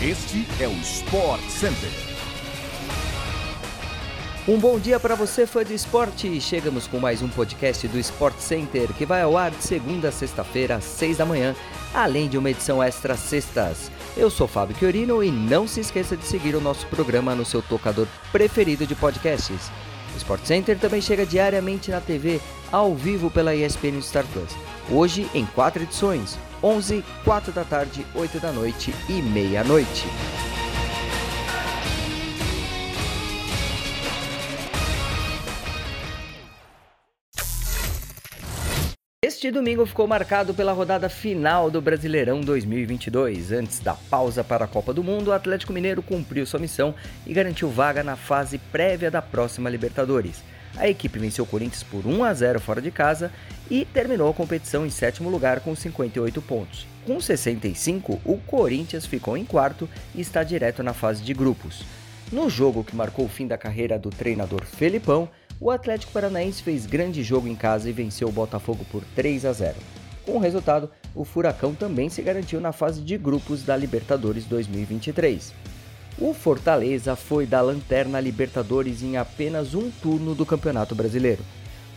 [0.00, 1.90] Este é o Sport Center.
[4.46, 6.40] Um bom dia para você, fã de esporte.
[6.40, 10.12] Chegamos com mais um podcast do Sport Center que vai ao ar de segunda a
[10.12, 11.52] sexta-feira às seis da manhã,
[11.92, 13.90] além de uma edição extra sextas.
[14.16, 17.60] Eu sou Fábio Chiorino e não se esqueça de seguir o nosso programa no seu
[17.60, 19.68] tocador preferido de podcasts.
[20.14, 22.40] O Sport Center também chega diariamente na TV,
[22.72, 24.50] ao vivo pela ESPN Star Plus.
[24.90, 30.06] Hoje em quatro edições: 11, 4 da tarde, 8 da noite e meia-noite.
[39.38, 43.52] Este domingo ficou marcado pela rodada final do Brasileirão 2022.
[43.52, 46.92] Antes da pausa para a Copa do Mundo, o Atlético Mineiro cumpriu sua missão
[47.24, 50.42] e garantiu vaga na fase prévia da próxima Libertadores.
[50.76, 53.30] A equipe venceu o Corinthians por 1 a 0 fora de casa
[53.70, 56.84] e terminou a competição em sétimo lugar com 58 pontos.
[57.06, 61.84] Com 65, o Corinthians ficou em quarto e está direto na fase de grupos.
[62.32, 65.28] No jogo que marcou o fim da carreira do treinador Felipão,
[65.60, 69.52] o Atlético Paranaense fez grande jogo em casa e venceu o Botafogo por 3 a
[69.52, 69.74] 0.
[70.24, 75.52] Com o resultado, o Furacão também se garantiu na fase de grupos da Libertadores 2023.
[76.18, 81.42] O Fortaleza foi da lanterna Libertadores em apenas um turno do Campeonato Brasileiro.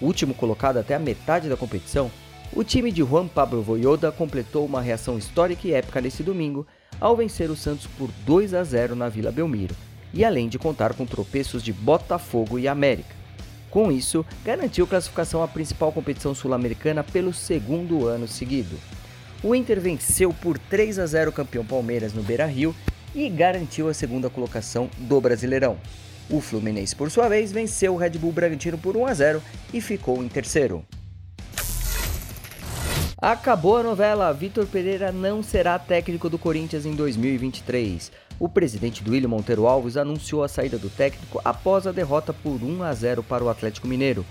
[0.00, 2.10] Último colocado até a metade da competição,
[2.52, 6.66] o time de Juan Pablo Voyoda completou uma reação histórica e épica nesse domingo
[6.98, 9.74] ao vencer o Santos por 2 a 0 na Vila Belmiro,
[10.12, 13.19] e além de contar com tropeços de Botafogo e América.
[13.70, 18.76] Com isso, garantiu classificação à principal competição sul-americana pelo segundo ano seguido.
[19.42, 22.74] O Inter venceu por 3 a 0 o campeão Palmeiras no Beira-Rio
[23.14, 25.78] e garantiu a segunda colocação do Brasileirão.
[26.28, 29.80] O Fluminense, por sua vez, venceu o Red Bull Bragantino por 1 a 0 e
[29.80, 30.84] ficou em terceiro.
[33.20, 34.32] Acabou a novela.
[34.32, 40.42] Vitor Pereira não será técnico do Corinthians em 2023 o presidente Duílio Monteiro Alves anunciou
[40.42, 44.24] a saída do técnico após a derrota por 1 a 0 para o Atlético Mineiro,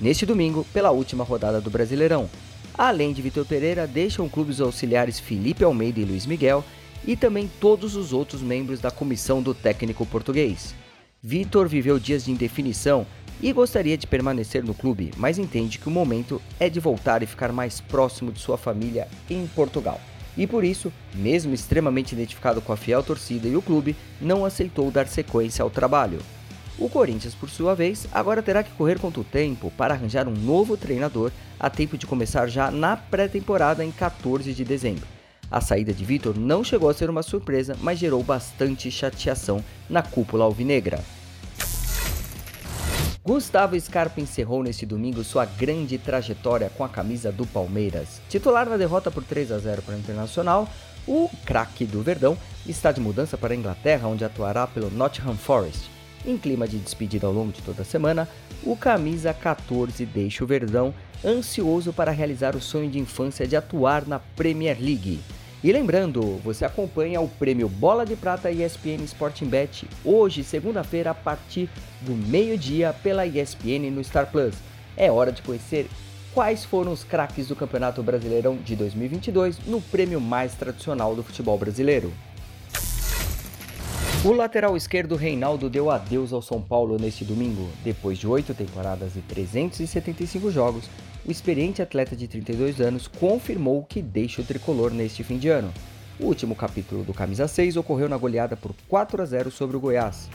[0.00, 2.30] neste domingo, pela última rodada do Brasileirão.
[2.78, 6.64] Além de Vitor Pereira, deixam clubes auxiliares Felipe Almeida e Luiz Miguel
[7.04, 10.72] e também todos os outros membros da comissão do técnico português.
[11.20, 13.04] Vitor viveu dias de indefinição
[13.42, 17.26] e gostaria de permanecer no clube, mas entende que o momento é de voltar e
[17.26, 20.00] ficar mais próximo de sua família em Portugal
[20.36, 24.90] e por isso, mesmo extremamente identificado com a fiel torcida e o clube, não aceitou
[24.90, 26.18] dar sequência ao trabalho.
[26.78, 30.34] O Corinthians, por sua vez, agora terá que correr contra o tempo para arranjar um
[30.34, 35.06] novo treinador a tempo de começar já na pré-temporada em 14 de dezembro.
[35.50, 40.02] A saída de Vitor não chegou a ser uma surpresa, mas gerou bastante chateação na
[40.02, 41.02] cúpula alvinegra.
[43.26, 48.20] Gustavo Scarpa encerrou neste domingo sua grande trajetória com a camisa do Palmeiras.
[48.28, 50.68] Titular na derrota por 3 a 0 para o Internacional,
[51.08, 55.90] o craque do Verdão está de mudança para a Inglaterra, onde atuará pelo Nottingham Forest.
[56.24, 58.28] Em clima de despedida ao longo de toda a semana,
[58.62, 60.94] o camisa 14 deixa o Verdão
[61.24, 65.18] ansioso para realizar o sonho de infância de atuar na Premier League.
[65.66, 71.14] E lembrando, você acompanha o prêmio Bola de Prata ESPN Sporting Bet hoje, segunda-feira, a
[71.14, 71.68] partir
[72.02, 74.54] do meio-dia pela ESPN no Star Plus.
[74.96, 75.88] É hora de conhecer
[76.32, 81.58] quais foram os craques do Campeonato Brasileirão de 2022 no prêmio mais tradicional do futebol
[81.58, 82.12] brasileiro.
[84.24, 87.68] O lateral esquerdo Reinaldo deu adeus ao São Paulo neste domingo.
[87.82, 90.84] Depois de oito temporadas e 375 jogos,
[91.26, 95.72] o experiente atleta de 32 anos confirmou que deixa o tricolor neste fim de ano.
[96.20, 99.80] O último capítulo do Camisa 6 ocorreu na goleada por 4 a 0 sobre o
[99.80, 100.30] Goiás.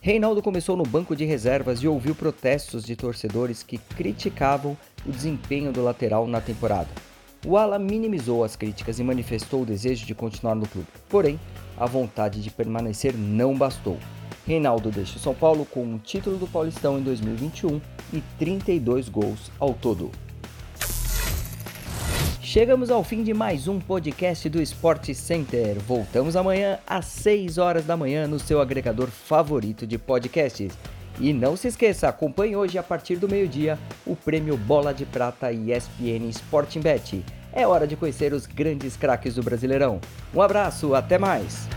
[0.00, 4.76] Reinaldo começou no banco de reservas e ouviu protestos de torcedores que criticavam
[5.06, 6.88] o desempenho do lateral na temporada.
[7.44, 10.88] O Ala minimizou as críticas e manifestou o desejo de continuar no clube.
[11.08, 11.38] Porém,
[11.76, 13.98] a vontade de permanecer não bastou.
[14.46, 17.80] Reinaldo deixa o São Paulo com um título do Paulistão em 2021
[18.12, 20.12] e 32 gols ao todo.
[22.40, 25.80] Chegamos ao fim de mais um podcast do Sport Center.
[25.80, 30.72] Voltamos amanhã às 6 horas da manhã no seu agregador favorito de podcasts.
[31.18, 33.76] E não se esqueça, acompanhe hoje a partir do meio-dia
[34.06, 37.24] o prêmio Bola de Prata ESPN Sporting Bet.
[37.52, 40.00] É hora de conhecer os grandes craques do Brasileirão.
[40.32, 41.75] Um abraço, até mais!